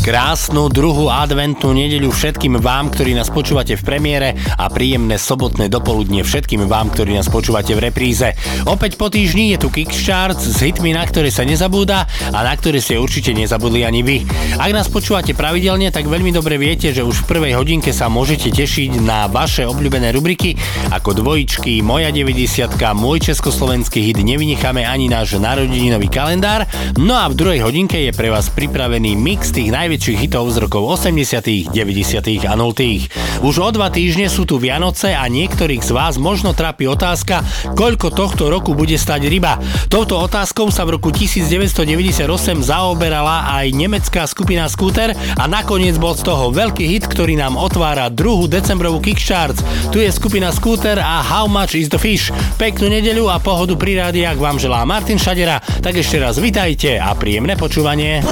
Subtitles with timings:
[0.00, 6.24] Krásnu druhú adventnú nedeľu všetkým vám, ktorí nás počúvate v premiére a príjemné sobotné dopoludne
[6.24, 8.32] všetkým vám, ktorí nás počúvate v repríze.
[8.64, 12.80] Opäť po týždni je tu Kickstart s hitmi, na ktoré sa nezabúda a na ktoré
[12.80, 14.24] ste určite nezabudli ani vy.
[14.56, 18.56] Ak nás počúvate pravidelne, tak veľmi dobre viete, že už v prvej hodinke sa môžete
[18.56, 20.56] tešiť na vaše obľúbené rubriky
[20.96, 26.64] ako dvojičky, moja 90 môj československý hit, nevynecháme ani náš narodeninový kalendár.
[26.96, 30.62] No a v druhej hodinke je pre vás pripravený mix tých naj najväčších hitov z
[30.62, 32.46] rokov 80., 90.
[32.46, 33.42] a 0.
[33.42, 37.42] Už o dva týždne sú tu Vianoce a niektorých z vás možno trápi otázka,
[37.74, 39.58] koľko tohto roku bude stať ryba.
[39.90, 42.22] Touto otázkou sa v roku 1998
[42.62, 48.14] zaoberala aj nemecká skupina Scooter a nakoniec bol z toho veľký hit, ktorý nám otvára
[48.14, 49.90] druhú decembrovú Kickcharts.
[49.90, 52.30] Tu je skupina Scooter a How Much is the Fish.
[52.62, 57.10] Peknú nedeľu a pohodu pri rádiách vám želá Martin Šadera, tak ešte raz vitajte a
[57.18, 58.22] príjemné počúvanie.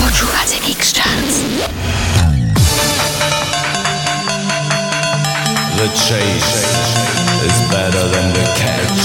[0.00, 0.53] Počúvate
[5.76, 6.54] The chase
[7.44, 9.03] is better than the catch.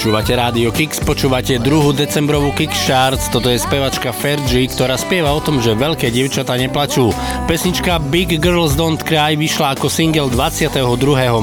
[0.00, 5.44] Počúvate Rádio Kix, počúvate druhú decembrovú Kix Charts, toto je spevačka Fergie, ktorá spieva o
[5.44, 7.12] tom, že veľké dievčatá neplačú.
[7.44, 10.88] Pesnička Big Girls Don't Cry vyšla ako single 22.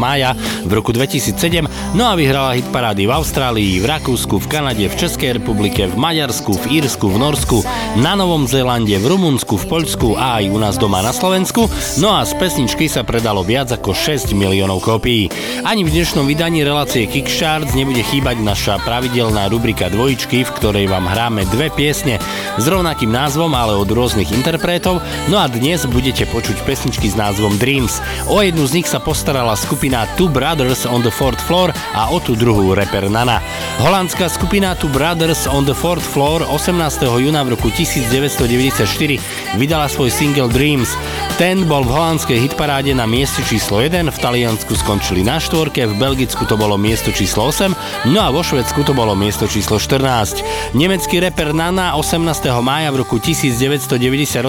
[0.02, 0.34] mája
[0.66, 4.96] v roku 2007, no a vyhrala hit parády v Austrálii, v Rakúsku, v Kanade, v
[5.06, 7.62] Českej republike, v Maďarsku, v Írsku, v Norsku,
[8.02, 11.70] na Novom Zélande, v Rumunsku, v Poľsku a aj u nás doma na Slovensku,
[12.02, 15.30] no a z pesničky sa predalo viac ako 6 miliónov kópií.
[15.62, 17.30] Ani v dnešnom vydaní relácie Kick
[17.78, 22.16] nebude chýbať naša pravidelná rubrika dvojičky, v ktorej vám hráme dve piesne
[22.56, 27.60] s rovnakým názvom, ale od rôznych interpretov, no a dnes budete počuť pesničky s názvom
[27.60, 28.00] Dreams.
[28.32, 32.24] O jednu z nich sa postarala skupina Two Brothers on the Fourth Floor a o
[32.24, 33.44] tú druhú reper Nana.
[33.84, 37.04] Holandská skupina Two Brothers on the Fourth Floor 18.
[37.04, 40.96] júna v roku 1994 vydala svoj single Dreams.
[41.36, 46.00] Ten bol v holandskej hitparáde na mieste číslo 1, v Taliansku skončili na štvorke, v
[46.00, 50.46] Belgicku to bolo miesto číslo 8, no a vo Švedsku to bolo miesto číslo 14.
[50.78, 52.22] Nemecký reper Nana 18.
[52.62, 54.46] mája v roku 1998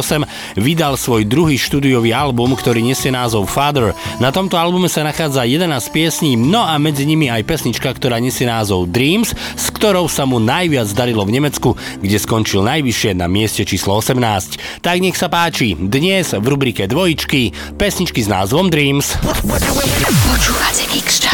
[0.61, 3.97] vydal svoj druhý štúdiový album, ktorý nesie názov Father.
[4.21, 8.45] Na tomto albume sa nachádza 11 piesní, no a medzi nimi aj pesnička, ktorá nesie
[8.45, 11.73] názov Dreams, s ktorou sa mu najviac darilo v Nemecku,
[12.05, 14.85] kde skončil najvyššie na mieste číslo 18.
[14.85, 19.17] Tak nech sa páči, dnes v rubrike dvojičky pesničky s názvom Dreams.
[20.29, 21.25] Počúvate Kix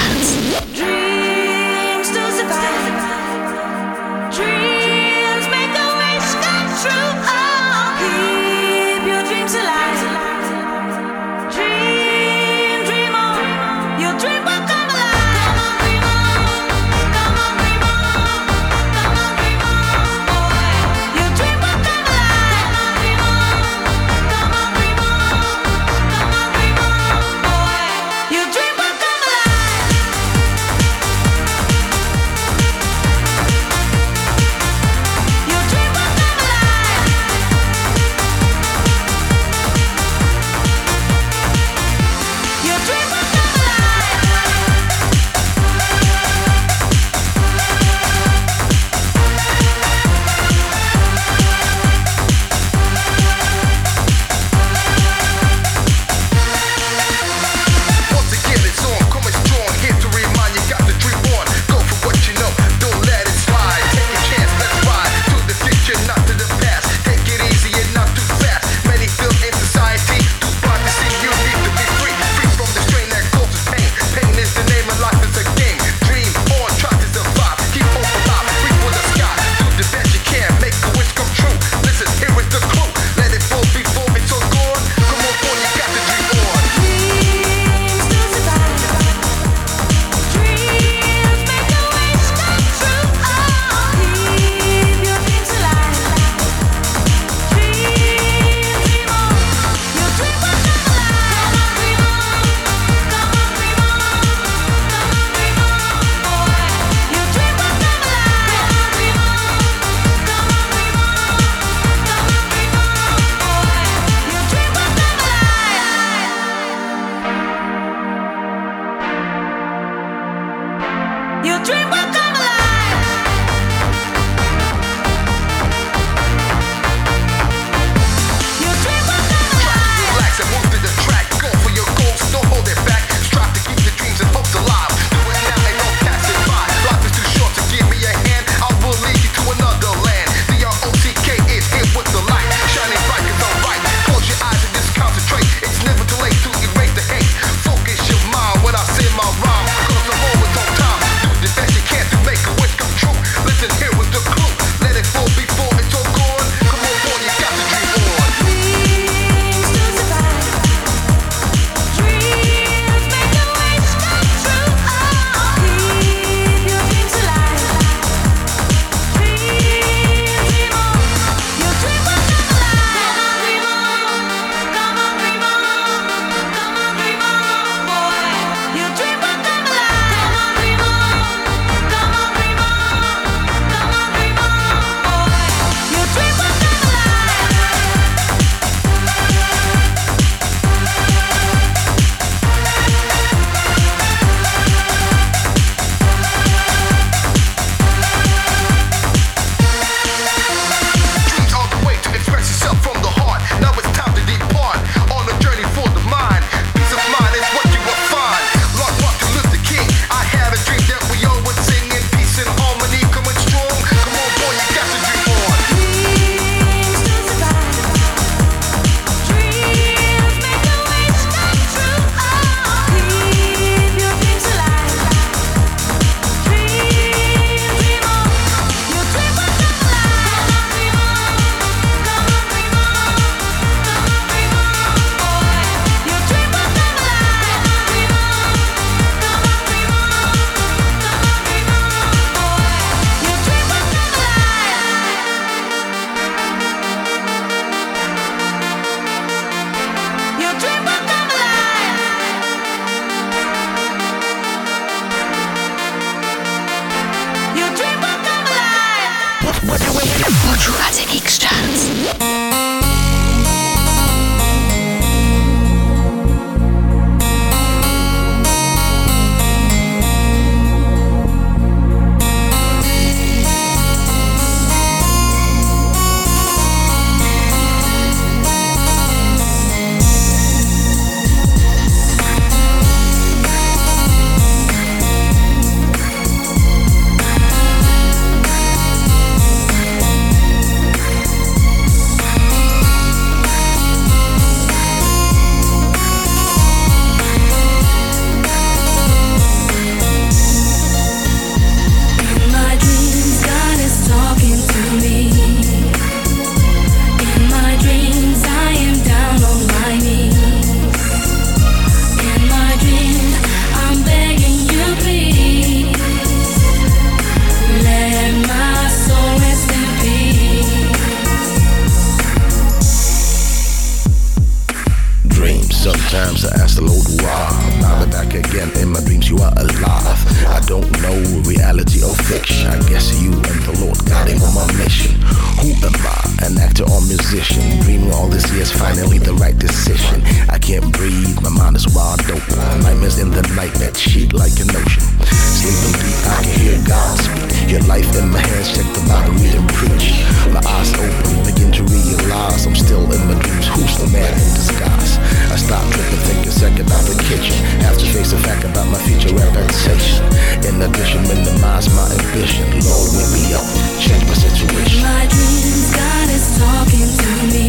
[332.95, 335.19] Yes, you and the Lord got him on my mission.
[335.59, 336.47] Who am I?
[336.47, 337.81] An actor or musician?
[337.83, 340.23] Dreaming all this year's finally the right decision.
[340.49, 342.55] I can't breathe, my mind is wide open.
[342.87, 345.03] Nightmares in the night that cheat like an ocean.
[345.35, 347.71] Sleeping deep, I can hear God speak.
[347.71, 350.23] Your life in my hands, check the Bible, and preach.
[350.53, 353.67] My eyes open, begin to realize I'm still in my dreams.
[353.75, 355.19] Who's the man in disguise?
[355.51, 357.57] I stop tripping, think a second out the kitchen.
[357.83, 360.23] Have to face the fact about my future reputation.
[360.69, 362.71] In addition, minimize my ambition.
[362.85, 363.67] Lord, wake me up,
[363.99, 365.01] change my situation.
[365.01, 367.69] In My dreams, God is talking to me.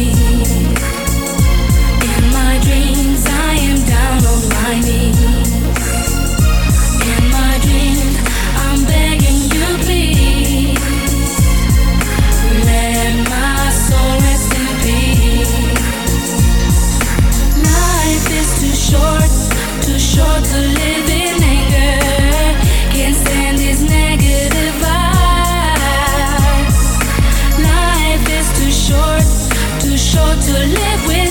[2.04, 5.65] In my dreams, I am down on my knees.
[20.44, 22.00] to live in anger.
[22.90, 25.98] Can't stand negative vibes.
[27.62, 29.26] Life is too short,
[29.78, 31.25] too short to live with.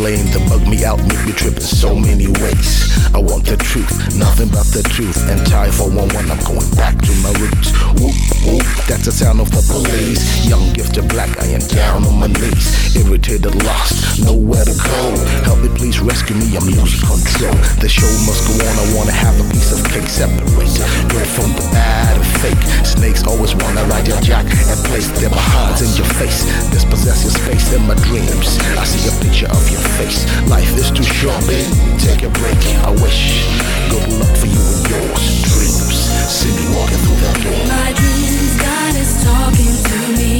[0.00, 2.88] Claim to bug me out, make me trip in so many ways.
[3.12, 5.20] I want the truth, nothing but the truth.
[5.28, 7.68] And tie for one one, I'm going back to my roots.
[8.00, 8.16] Whoop,
[8.48, 10.24] whoop, that's the sound of the police.
[10.48, 12.96] Young gifted black, I am down on my knees.
[12.96, 15.00] Irritated, lost, nowhere to go.
[15.44, 17.52] Help me, please rescue me, I'm losing control.
[17.84, 20.50] The show must go on, I wanna have a piece of cake separate.
[21.08, 22.62] Good from the bad and fake.
[22.84, 26.44] Snakes always wanna ride your jack and place their behinds in your face.
[26.70, 28.58] Dispossess your space in my dreams.
[28.78, 30.26] I see a picture of your face.
[30.48, 31.70] Life is too short, babe.
[31.98, 32.60] Take a break.
[32.82, 33.46] I wish
[33.90, 35.22] good luck for you and yours.
[35.46, 35.98] Dreams.
[36.30, 37.62] See me walking through that door.
[37.68, 40.39] My dreams, God is talking to me.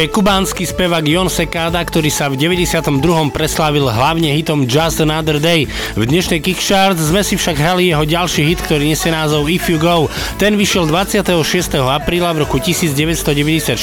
[0.00, 3.04] Je kubánsky spevák Jon Sekada, ktorý sa v 92.
[3.36, 5.68] preslávil hlavne hitom Just Another Day.
[5.92, 9.76] V dnešnej Kickchart sme si však hrali jeho ďalší hit, ktorý nesie názov If You
[9.76, 10.08] Go.
[10.40, 11.36] Ten vyšiel 26.
[11.84, 13.76] apríla v roku 1994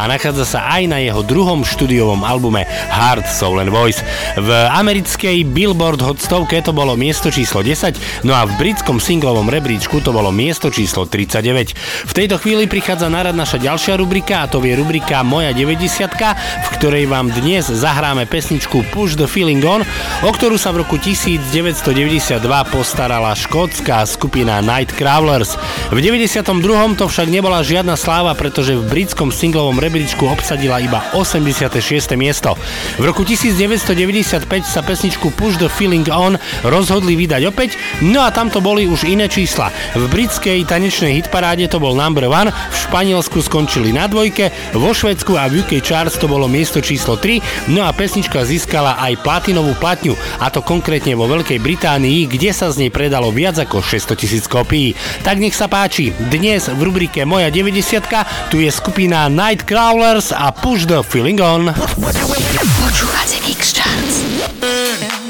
[0.00, 4.00] a nachádza sa aj na jeho druhom štúdiovom albume Hard Soul and Voice.
[4.40, 9.52] V americkej Billboard Hot 100 to bolo miesto číslo 10, no a v britskom singlovom
[9.52, 11.76] rebríčku to bolo miesto číslo 39.
[12.08, 16.14] V tejto chvíli prichádza na rad naša ďalšia rubrika a to je rubrika Moja 90
[16.14, 19.82] v ktorej vám dnes zahráme pesničku Push the Feeling On,
[20.22, 22.38] o ktorú sa v roku 1992
[22.70, 25.58] postarala škótska skupina Night Crawlers.
[25.90, 26.46] V 92.
[26.94, 31.66] to však nebola žiadna sláva, pretože v britskom singlovom rebríčku obsadila iba 86.
[32.14, 32.54] miesto.
[33.00, 37.74] V roku 1995 sa pesničku Push the Feeling On rozhodli vydať opäť,
[38.06, 39.72] no a tam boli už iné čísla.
[39.96, 45.39] V britskej tanečnej hitparáde to bol number one, v Španielsku skončili na dvojke, vo Švedsku
[45.46, 50.18] v UK Charts to bolo miesto číslo 3, no a pesnička získala aj platinovú platňu,
[50.42, 54.44] a to konkrétne vo Veľkej Británii, kde sa z nej predalo viac ako 600 tisíc
[54.50, 54.92] kopií.
[55.22, 60.50] Tak nech sa páči, dnes v rubrike Moja 90 tu je skupina Night Crawlers a
[60.50, 61.70] Push the Feeling On.
[61.70, 64.24] Počúvate Charts.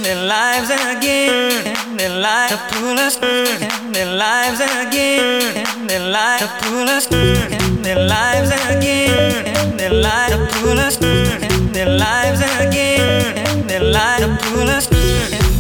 [0.03, 6.89] their lives again, their lives to pull us, their lives again, their lives to pull
[6.89, 14.37] us, their lives again, their lives to pull us, their lives again, their lives to
[14.45, 14.87] pull us,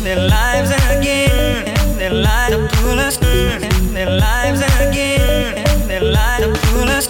[0.04, 6.88] their lives again, their lives to pull us, their lives again, their lives to pull
[6.88, 7.09] us,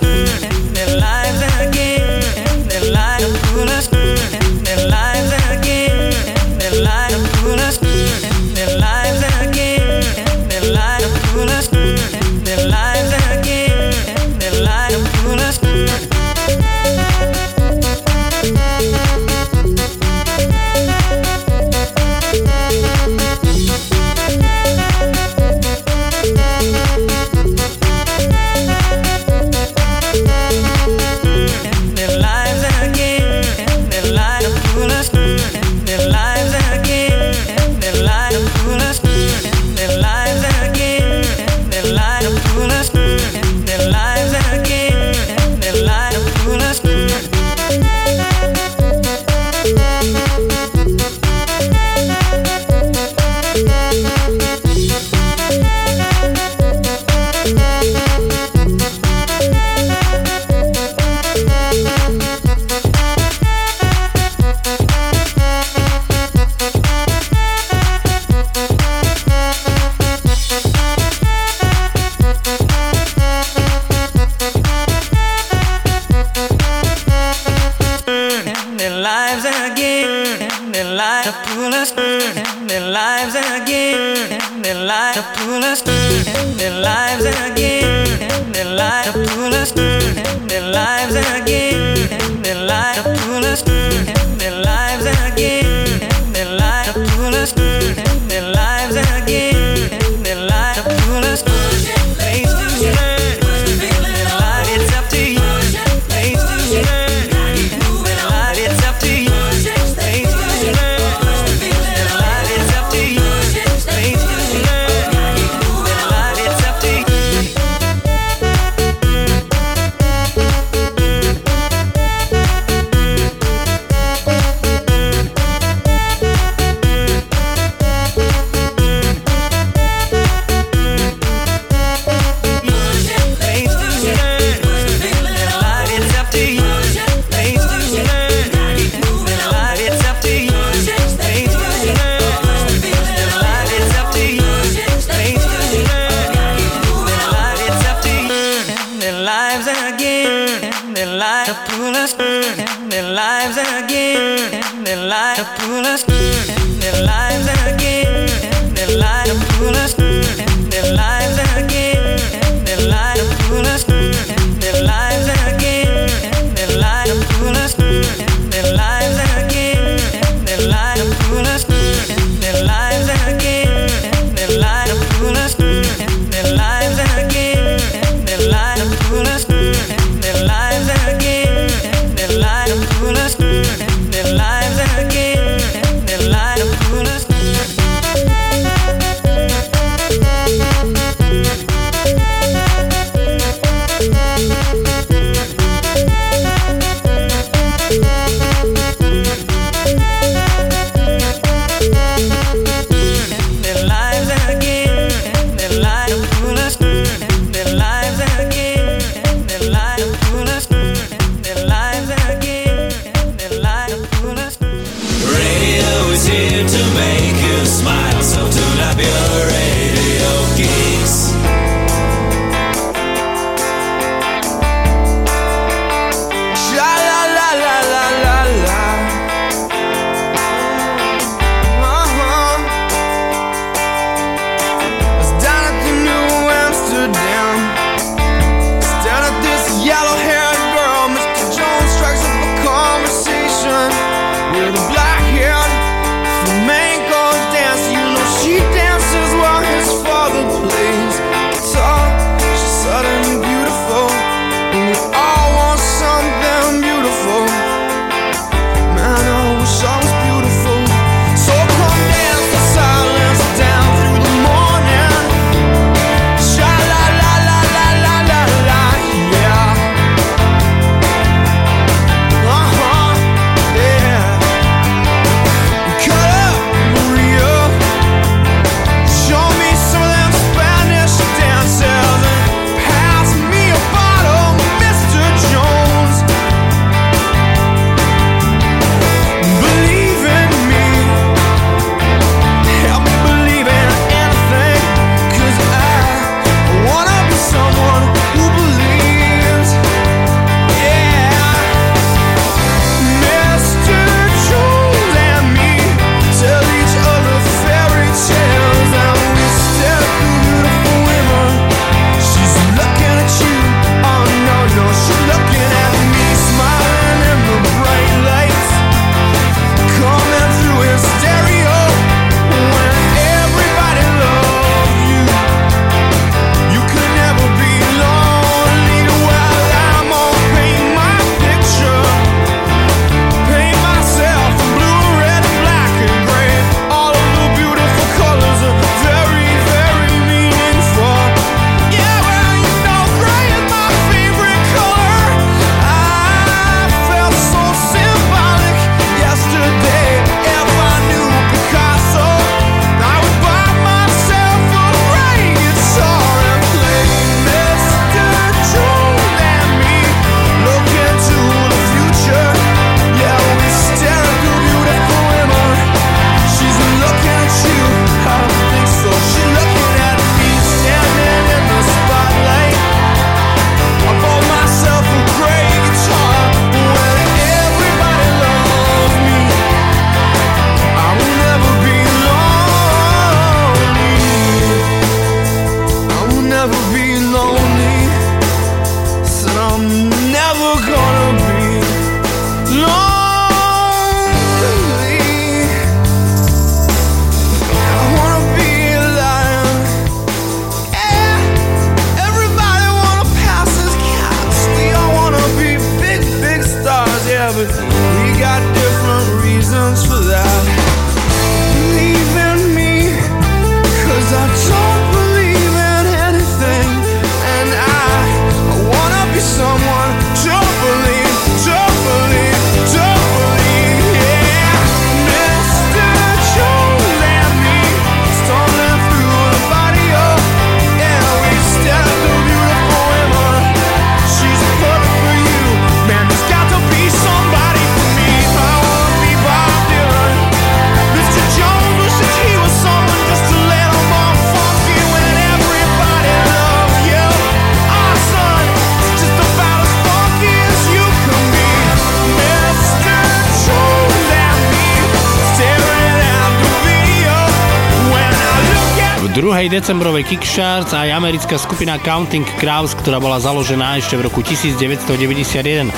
[459.70, 465.86] decembrovej Kickstarts aj americká skupina Counting Crows, ktorá bola založená ešte v roku 1991.
[465.86, 465.94] 1.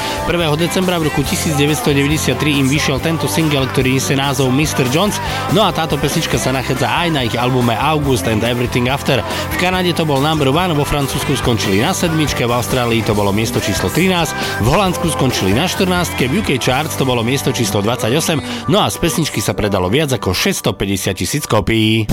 [0.61, 4.85] decembra v roku 1993 im vyšiel tento single, ktorý nesie názov Mr.
[4.93, 5.17] Jones,
[5.57, 9.25] no a táto pesnička sa nachádza aj na ich albume August and Everything After.
[9.25, 13.33] V Kanade to bol number 1, vo Francúzsku skončili na 7, v Austrálii to bolo
[13.33, 17.81] miesto číslo 13, v Holandsku skončili na 14, v UK Charts to bolo miesto číslo
[17.81, 22.05] 28, no a z pesničky sa predalo viac ako 650 tisíc kopií.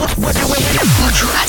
[1.00, 1.49] Počúvať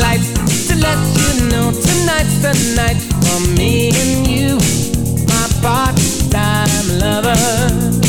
[0.00, 0.32] lights
[0.68, 4.56] to let you know tonight's the night for me and you,
[5.26, 8.05] my part-time lover.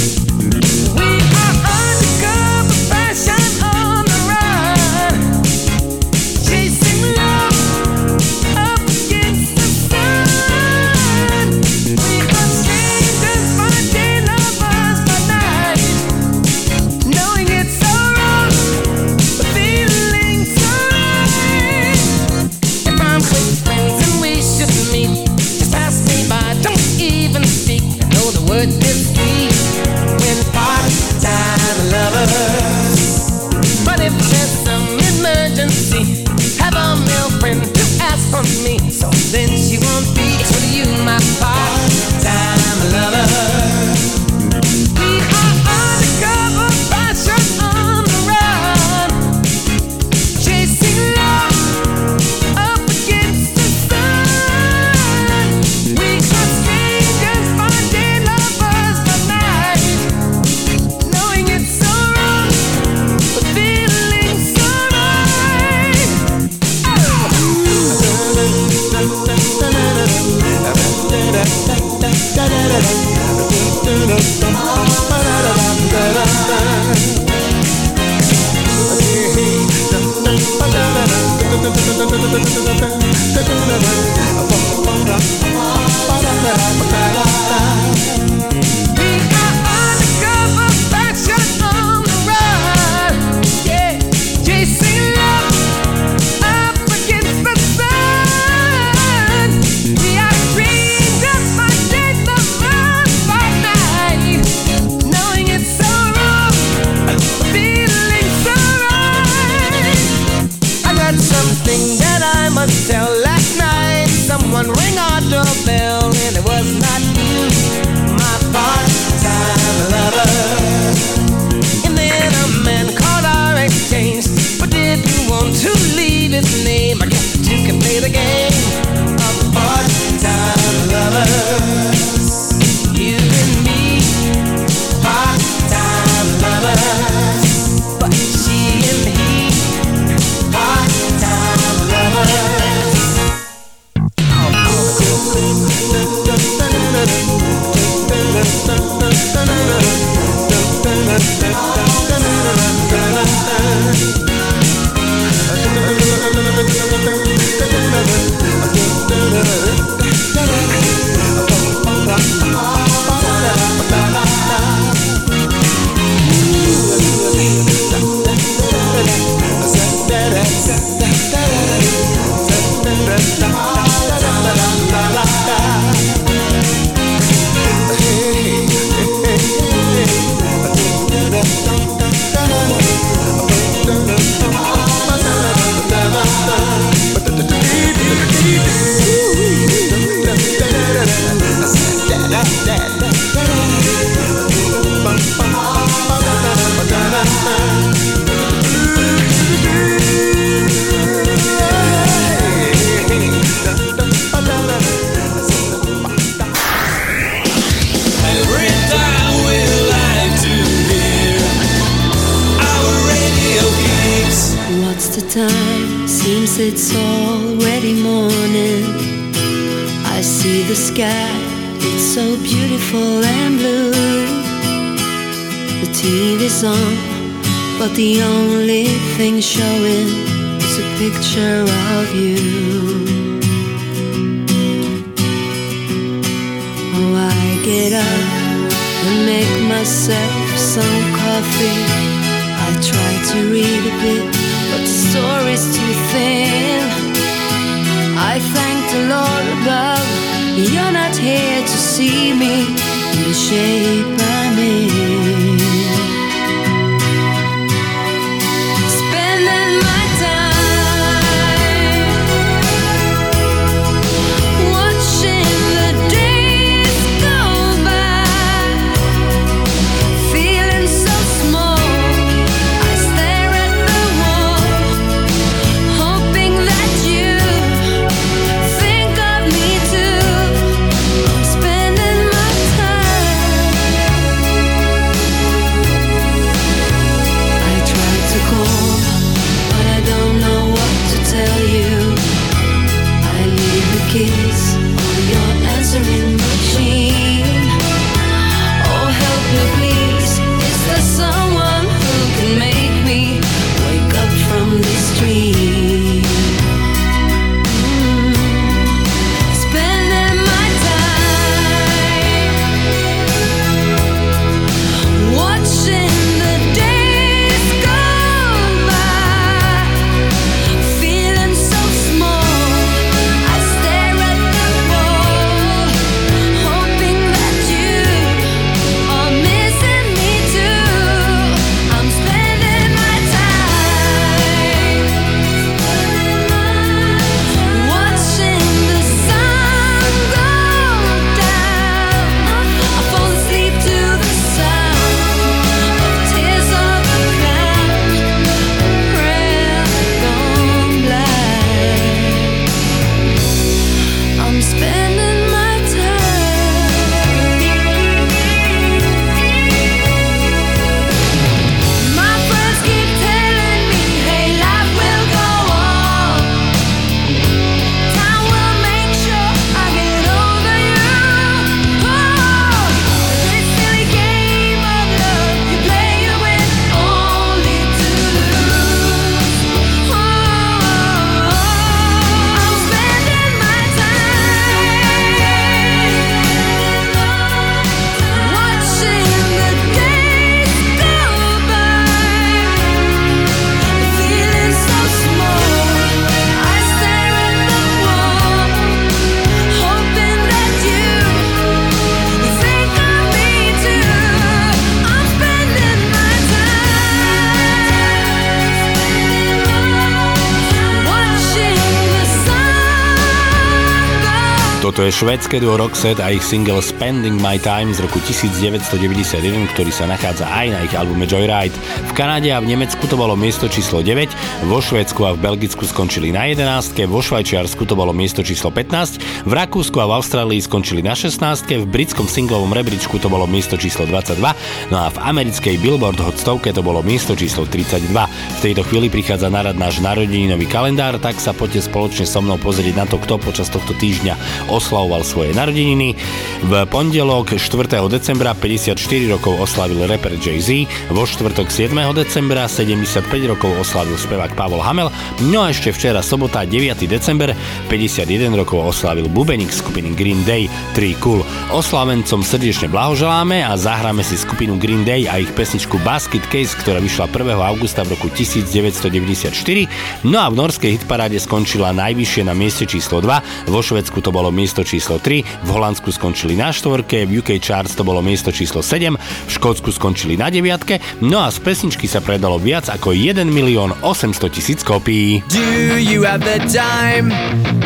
[415.17, 420.45] Švédske duo Roxette a ich single Spending My Time z roku 1991, ktorý sa nachádza
[420.45, 421.73] aj na ich albume Joyride.
[422.17, 426.33] Kanade a v Nemecku to bolo miesto číslo 9, vo Švédsku a v Belgicku skončili
[426.33, 431.05] na 11, vo Švajčiarsku to bolo miesto číslo 15, v Rakúsku a v Austrálii skončili
[431.05, 434.41] na 16, v britskom singlovom rebríčku to bolo miesto číslo 22,
[434.89, 438.09] no a v americkej Billboard Hot 100 to bolo miesto číslo 32.
[438.09, 442.57] V tejto chvíli prichádza na rad náš narodeninový kalendár, tak sa poďte spoločne so mnou
[442.57, 446.17] pozrieť na to, kto počas tohto týždňa oslavoval svoje narodeniny.
[446.65, 448.09] V pondelok 4.
[448.09, 448.97] decembra 54
[449.29, 452.06] rokov oslavil rapper Jay-Z, vo štvrtok 7.
[452.13, 455.09] decembra 75 rokov oslavil spevák Pavol Hamel,
[455.49, 457.07] no a ešte včera sobota 9.
[457.07, 457.55] december
[457.89, 461.41] 51 rokov oslavil bubeník skupiny Green Day 3 Cool.
[461.73, 467.01] Oslavencom srdečne blahoželáme a zahráme si skupinu Green Day a ich pesničku Basket Case, ktorá
[467.01, 467.57] vyšla 1.
[467.57, 470.27] augusta v roku 1994.
[470.27, 474.53] No a v norskej hitparáde skončila najvyššie na mieste číslo 2, vo Švedsku to bolo
[474.53, 478.85] miesto číslo 3, v Holandsku skončili na štvorke, v UK Charts to bolo miesto číslo
[478.85, 483.49] 7, v Škótsku skončili na deviatke, no a z pesničky sa predalo viac ako 1
[483.49, 485.41] milión 800 tisíc kopií.
[485.49, 487.33] Do you have the time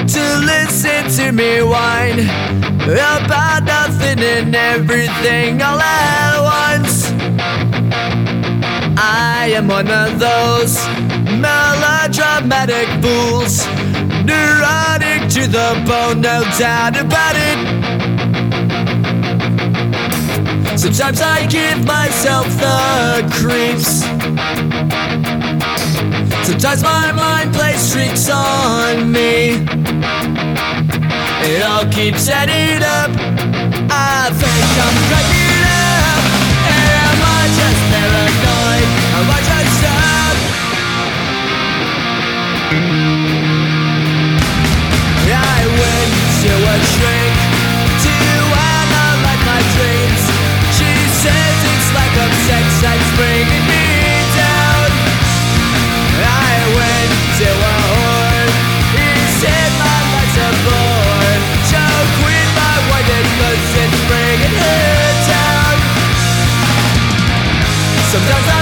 [0.03, 2.27] to listen to me whine
[2.83, 7.15] about nothing and everything all at once?
[8.99, 10.75] I am one of those
[11.39, 13.63] melodramatic fools,
[14.27, 18.20] neurotic to the bone, no doubt about it.
[20.81, 24.01] Sometimes I give myself the creeps.
[26.43, 29.61] Sometimes my mind plays tricks on me.
[31.45, 33.11] It all keeps adding up.
[33.91, 36.23] I think I'm cracking up.
[36.65, 38.87] Am I just paranoid?
[39.21, 40.35] Am I just up?
[45.29, 47.40] I went to a shrink.
[51.23, 53.85] It's like a sex that's bringing me
[54.33, 54.89] down.
[56.17, 58.49] I went to a whore.
[58.97, 59.05] He
[59.37, 61.37] said my life's a bore.
[62.57, 62.73] My
[63.69, 65.77] it's bringing her down.
[68.09, 68.60] Sometimes I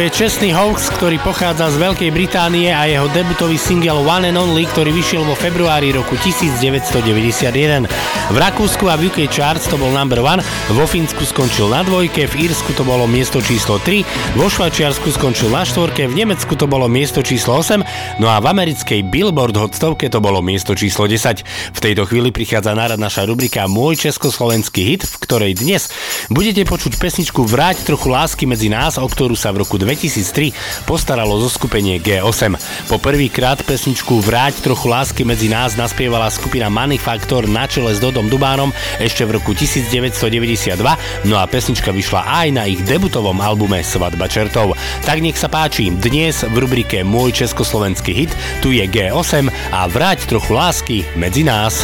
[0.00, 4.64] je čestný hoax, ktorý pochádza z Veľkej Británie a jeho debutový single One and Only,
[4.72, 7.84] ktorý vyšiel vo februári roku 1991.
[8.30, 10.40] V Rakúsku a v UK Charts to bol number one,
[10.72, 15.52] vo Fínsku skončil na dvojke, v Írsku to bolo miesto číslo 3, vo Švajčiarsku skončil
[15.52, 17.84] na štvorke, v Nemecku to bolo miesto číslo 8,
[18.22, 21.44] no a v americkej Billboard Hot 100 to bolo miesto číslo 10.
[21.76, 25.92] V tejto chvíli prichádza na rad naša rubrika Môj československý hit, v ktorej dnes
[26.30, 31.34] budete počuť pesničku Vráť trochu lásky medzi nás, o ktorú sa v roku 2003 postaralo
[31.42, 32.54] zo skupenie G8.
[32.86, 38.30] Po prvýkrát pesničku Vráť trochu lásky medzi nás naspievala skupina Manifaktor na čele s Dodom
[38.30, 38.70] Dubánom
[39.02, 40.78] ešte v roku 1992,
[41.26, 44.78] no a pesnička vyšla aj na ich debutovom albume Svadba čertov.
[45.02, 50.30] Tak nech sa páči, dnes v rubrike Môj československý hit tu je G8 a Vráť
[50.30, 51.82] trochu lásky medzi nás.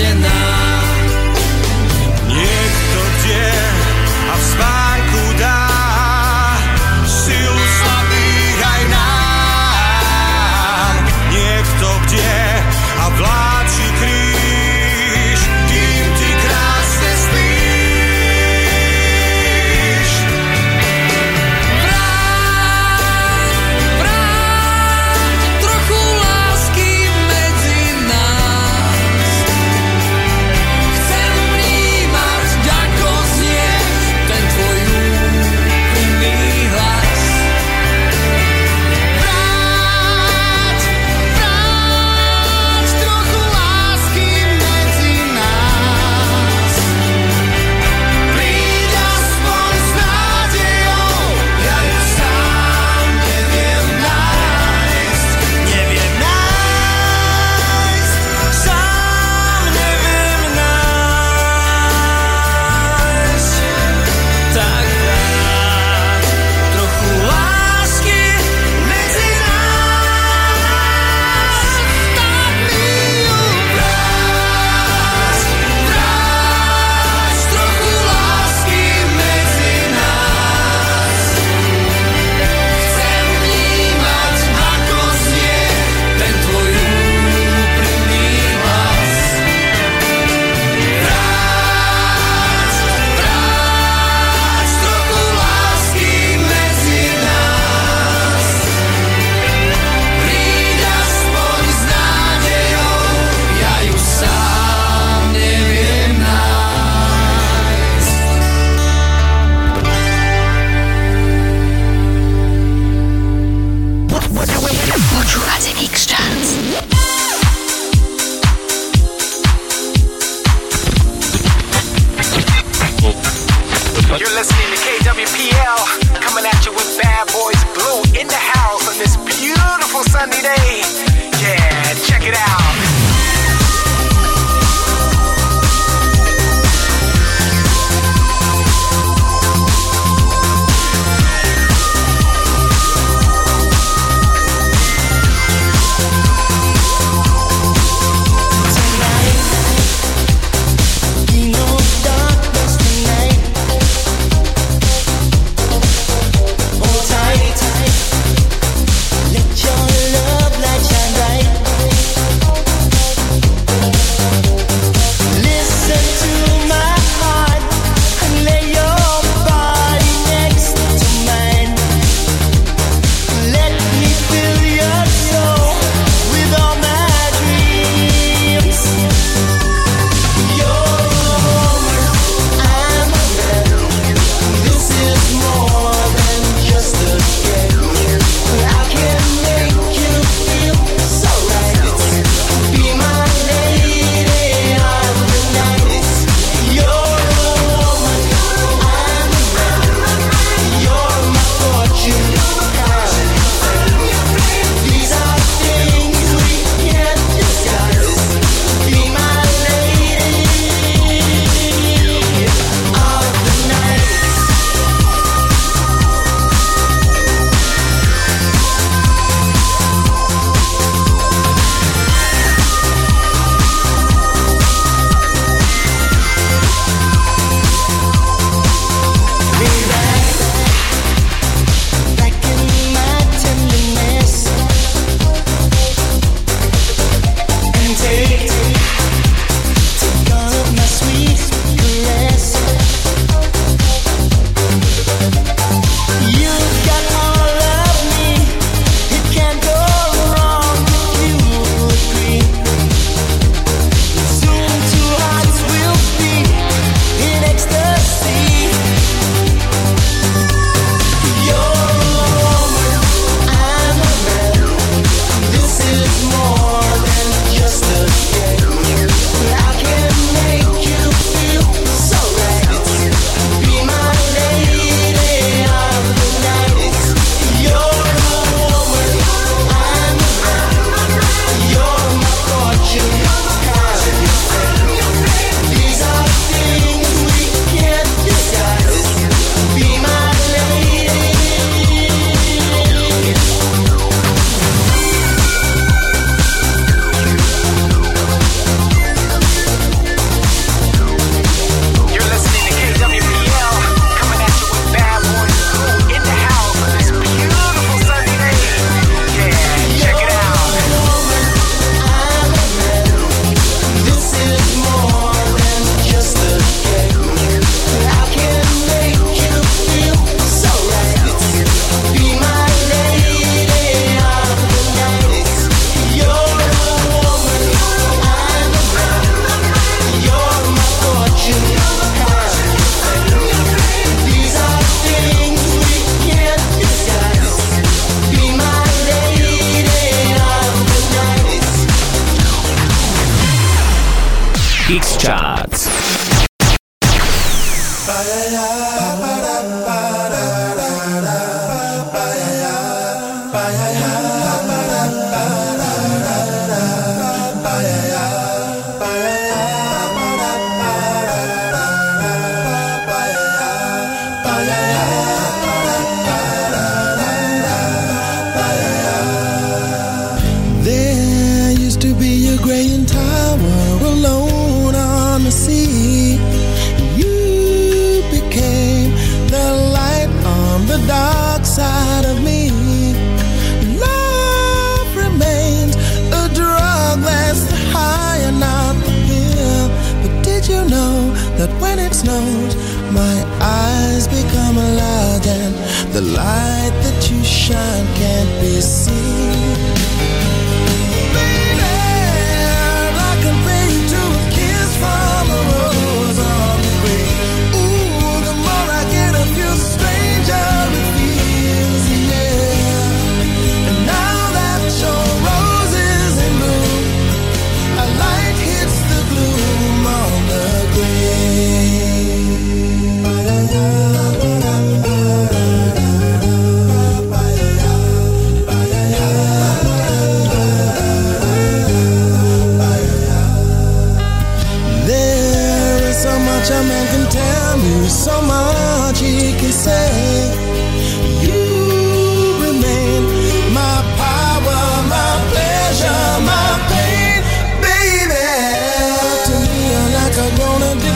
[0.00, 0.69] tonight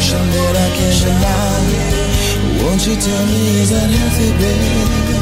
[0.05, 1.65] passion that I can't deny.
[2.63, 5.17] Won't you tell me is that healthy, baby?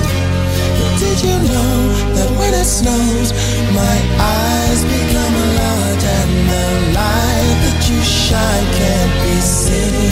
[0.98, 1.74] Did you know
[2.16, 3.30] that when it snows,
[3.74, 6.66] my eyes become a lot, and the
[6.98, 10.11] light that you shine can't be seen?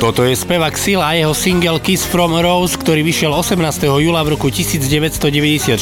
[0.00, 3.84] Toto je spevák Sila a jeho single Kiss from Rose, ktorý vyšiel 18.
[3.84, 5.76] júla v roku 1994,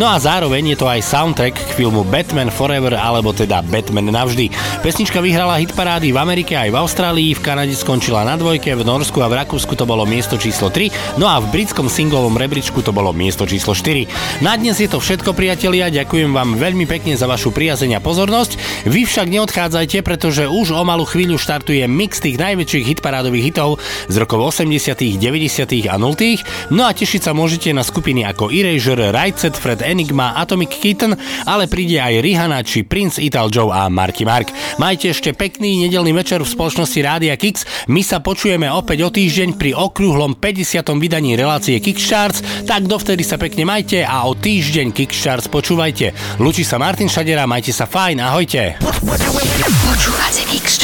[0.00, 4.48] no a zároveň je to aj soundtrack k filmu Batman Forever, alebo teda Batman navždy.
[4.82, 9.22] Pesnička vyhrala hitparády v Amerike aj v Austrálii, v Kanade skončila na dvojke, v Norsku
[9.22, 12.90] a v Rakúsku to bolo miesto číslo 3, no a v britskom singlovom rebríčku to
[12.90, 14.42] bolo miesto číslo 4.
[14.42, 18.58] Na dnes je to všetko, priatelia, ďakujem vám veľmi pekne za vašu priazeň a pozornosť.
[18.90, 23.78] Vy však neodchádzajte, pretože už o malú chvíľu štartuje mix tých najväčších hitparádových hitov
[24.10, 25.86] z rokov 80., 90.
[25.86, 26.74] a 0.
[26.74, 31.14] No a tešiť sa môžete na skupiny ako Erasure, Right Set, Fred Enigma, Atomic Kitten,
[31.46, 34.50] ale príde aj Rihanna či Prince Ital Joe a Marky Mark.
[34.80, 37.64] Majte ešte pekný nedelný večer v spoločnosti Rádia Kix.
[37.88, 40.84] My sa počujeme opäť o týždeň pri okrúhlom 50.
[40.96, 46.38] vydaní relácie Kickstarts, tak dovtedy sa pekne majte a o týždeň Kickstarts počúvajte.
[46.40, 48.80] Lučí sa Martin Šadera, majte sa fajn, ahojte.
[49.82, 50.82] Počúvate Kix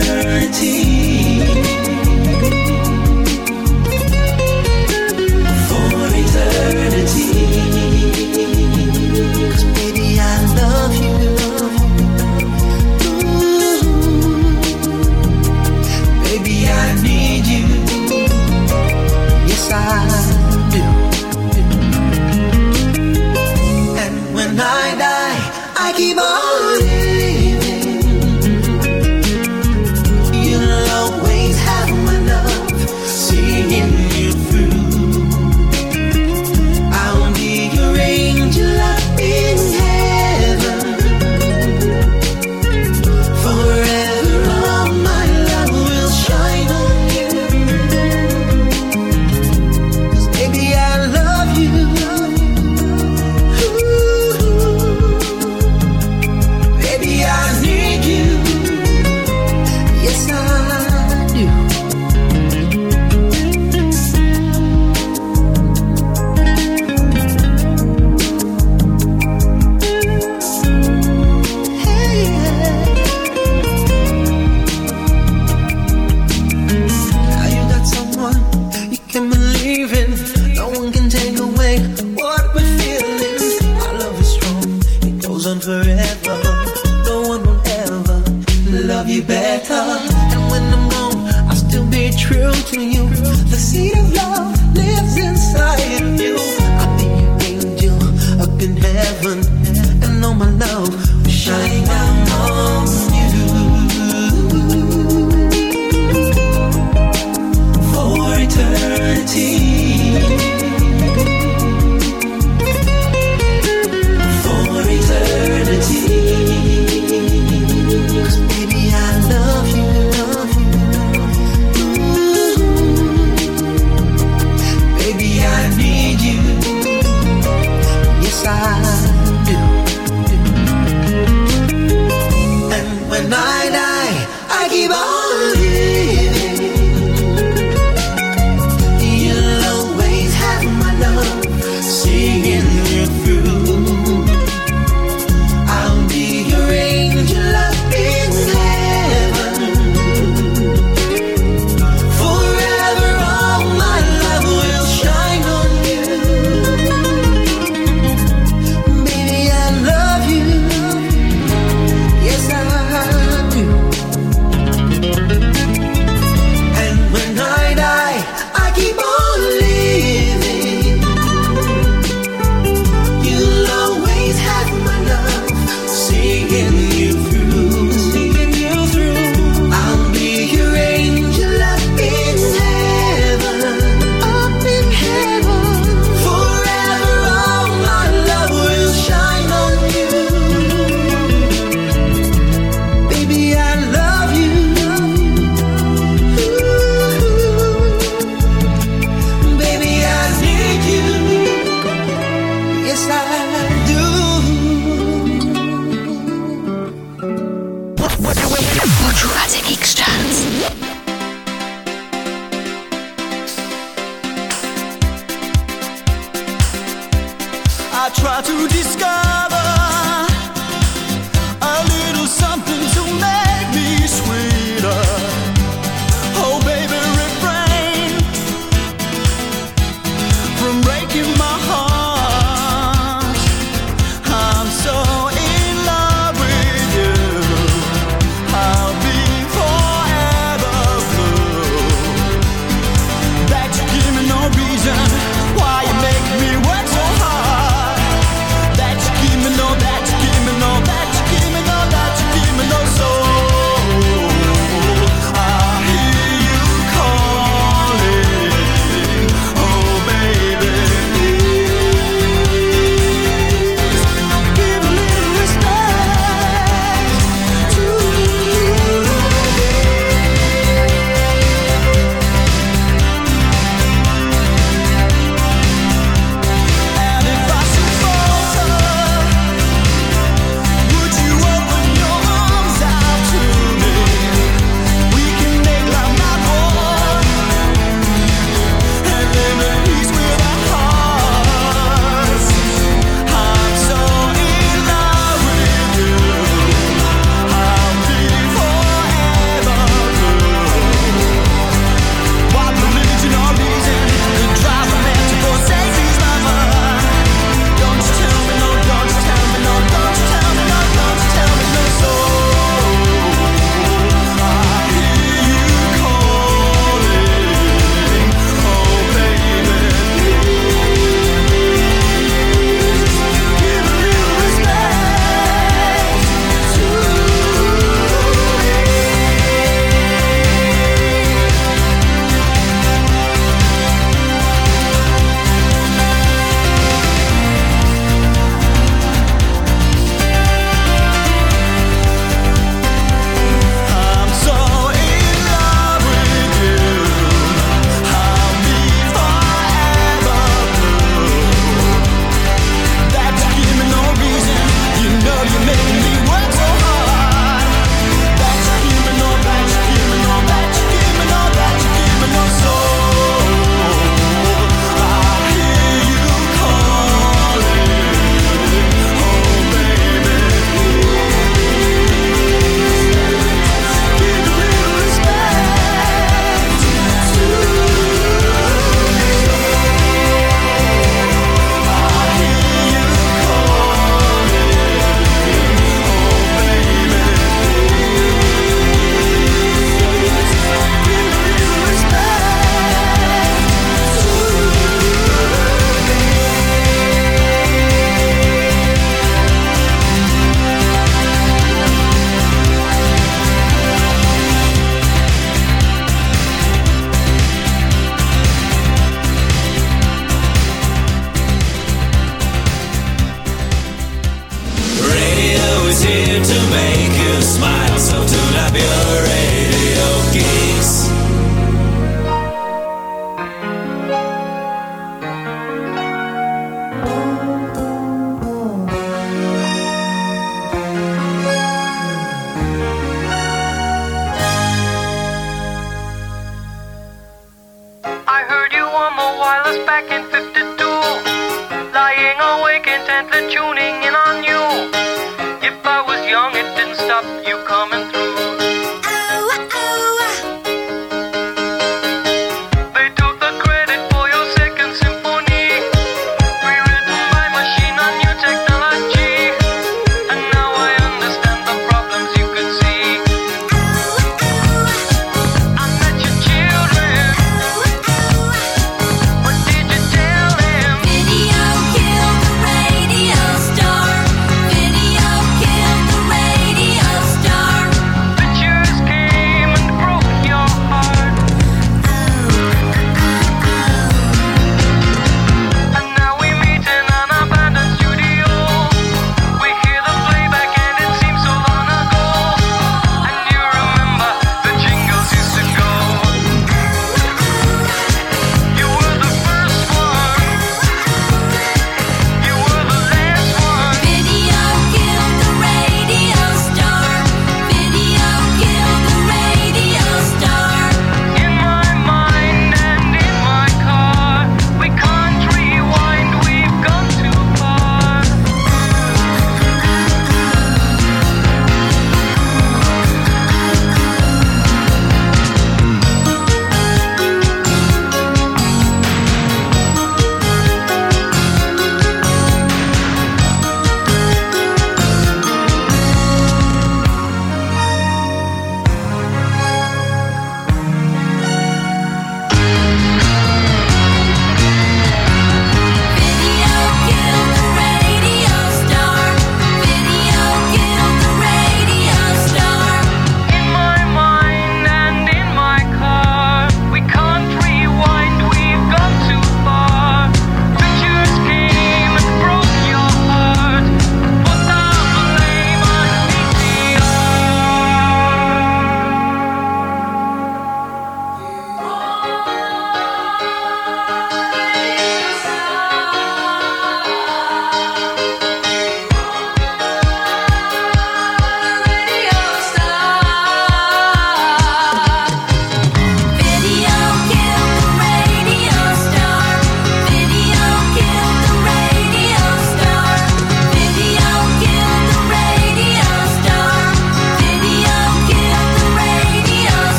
[0.00, 1.09] eternity.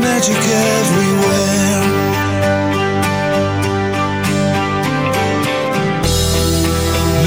[0.00, 1.84] Magic everywhere.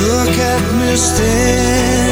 [0.07, 2.10] Look at me standing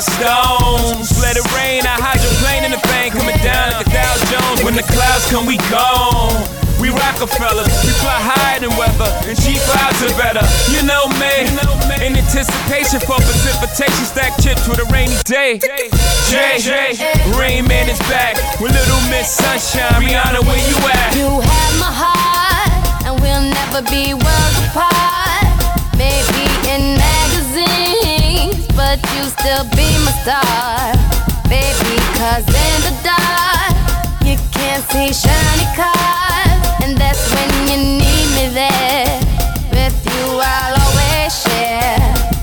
[0.00, 1.12] my stones.
[1.20, 4.64] Let it rain, I hydroplane in the bank, coming down like a Dow Jones.
[4.64, 6.32] When the clouds come, we gone.
[6.80, 10.40] We Rockefellers, we fly higher than weather, and G5s are better.
[10.72, 11.44] You know me,
[12.00, 15.60] in anticipation for precipitation, stack chips with a rainy day.
[16.32, 16.96] Jay,
[17.36, 20.00] Rain Man is back with Little Miss Sunshine.
[20.00, 21.12] Rihanna, where you at?
[21.12, 22.72] You have my heart,
[23.04, 25.44] and we'll never be worlds apart.
[26.00, 26.49] Maybe
[29.00, 30.92] but you still be my star.
[31.48, 33.74] Baby, cause in the dark,
[34.24, 36.82] you can't see shiny cars.
[36.82, 39.20] And that's when you need me there.
[39.72, 42.39] With you, I'll always share.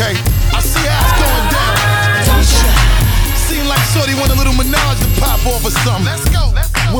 [0.00, 1.76] Okay, I see how it's going down.
[2.24, 2.72] Don't you?
[3.36, 6.08] Seem like Shorty want a little menage to pop off or something.
[6.08, 6.99] Let's go, let's go.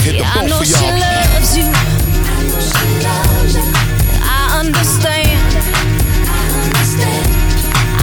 [0.00, 0.98] hit the Yeah, I boat know for she y'all.
[0.98, 1.66] loves you.
[4.22, 5.38] I understand.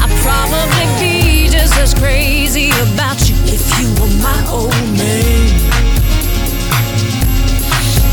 [0.01, 5.49] I'd probably be just as crazy about you if you were my old man.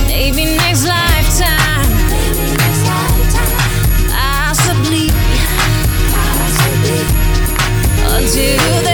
[0.09, 1.91] Maybe next lifetime.
[4.11, 5.09] Possibly.
[8.15, 8.92] Until then,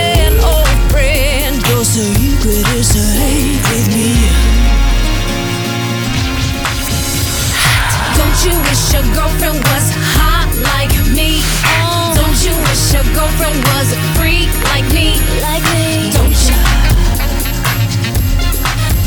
[8.39, 11.43] Don't you wish your girlfriend was hot like me?
[11.83, 12.15] Oh.
[12.15, 15.19] Don't you wish your girlfriend was a freak like me?
[15.43, 16.07] Like me.
[16.15, 16.55] Don't you?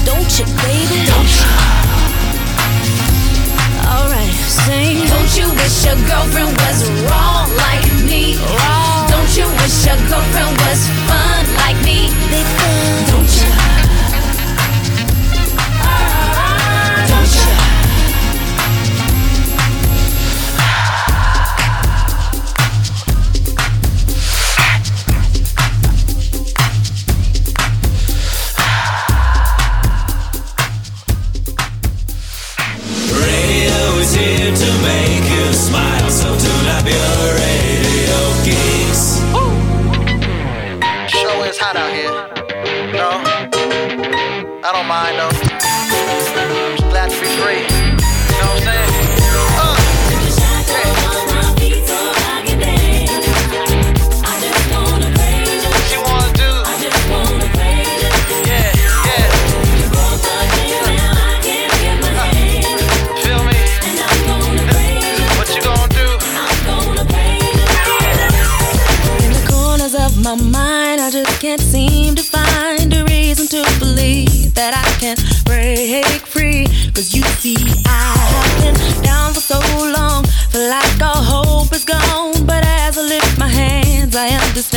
[0.04, 1.08] Don't you, baby?
[1.08, 1.48] Don't you?
[3.88, 5.08] Alright, sing.
[5.08, 8.36] Don't you wish your girlfriend was raw like me?
[8.36, 9.08] Raw.
[9.08, 12.12] Don't you wish your girlfriend was fun like me?